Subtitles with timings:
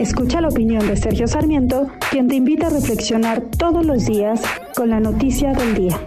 [0.00, 4.40] Escucha la opinión de Sergio Sarmiento, quien te invita a reflexionar todos los días
[4.74, 6.00] con la noticia del día.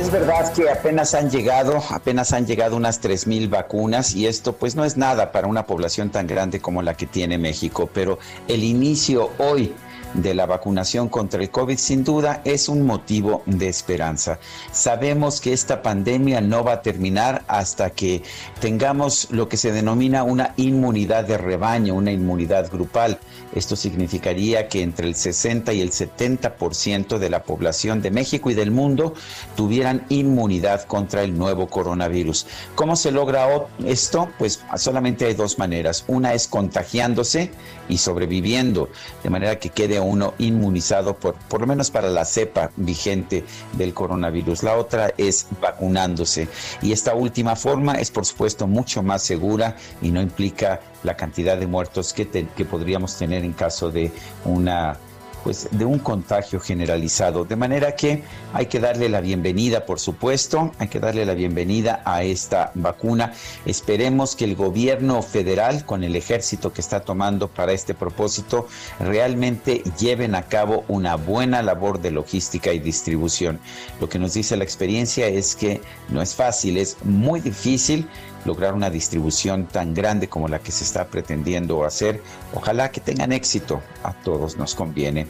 [0.00, 4.76] Es verdad que apenas han llegado, apenas han llegado unas 3.000 vacunas y esto pues
[4.76, 8.62] no es nada para una población tan grande como la que tiene México, pero el
[8.62, 9.74] inicio hoy
[10.14, 14.38] de la vacunación contra el COVID sin duda es un motivo de esperanza.
[14.72, 18.22] Sabemos que esta pandemia no va a terminar hasta que
[18.60, 23.18] tengamos lo que se denomina una inmunidad de rebaño, una inmunidad grupal.
[23.54, 28.54] Esto significaría que entre el 60 y el 70% de la población de México y
[28.54, 29.14] del mundo
[29.56, 32.46] tuvieran inmunidad contra el nuevo coronavirus.
[32.74, 33.46] ¿Cómo se logra
[33.84, 34.28] esto?
[34.38, 36.04] Pues solamente hay dos maneras.
[36.08, 37.50] Una es contagiándose
[37.88, 38.88] y sobreviviendo,
[39.22, 43.94] de manera que quede uno inmunizado por, por lo menos para la cepa vigente del
[43.94, 44.62] coronavirus.
[44.62, 46.48] La otra es vacunándose.
[46.82, 51.56] Y esta última forma es por supuesto mucho más segura y no implica la cantidad
[51.56, 54.12] de muertos que, que podríamos tener en caso de
[54.44, 54.98] una
[55.44, 57.44] pues de un contagio generalizado.
[57.44, 62.02] De manera que hay que darle la bienvenida, por supuesto, hay que darle la bienvenida
[62.06, 63.34] a esta vacuna.
[63.66, 68.66] Esperemos que el gobierno federal, con el ejército que está tomando para este propósito,
[68.98, 73.60] realmente lleven a cabo una buena labor de logística y distribución.
[74.00, 78.08] Lo que nos dice la experiencia es que no es fácil, es muy difícil
[78.44, 82.22] lograr una distribución tan grande como la que se está pretendiendo hacer.
[82.52, 85.26] Ojalá que tengan éxito, a todos nos conviene.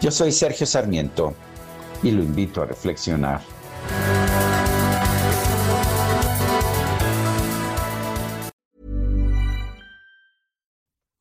[0.00, 1.34] Yo soy Sergio Sarmiento
[2.02, 3.40] y lo invito a reflexionar.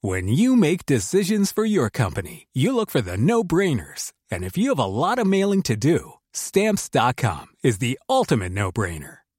[0.01, 4.13] When you make decisions for your company, you look for the no-brainers.
[4.29, 9.24] And if you have a lot of mailing to do, stamps.com is the ultimate no-brainer.